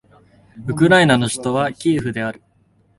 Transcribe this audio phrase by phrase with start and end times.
[0.65, 2.41] ウクライナの首都はキエフである